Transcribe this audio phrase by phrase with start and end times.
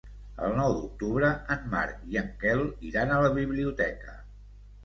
[0.45, 4.19] El nou d'octubre en Marc i en Quel iran a la biblioteca.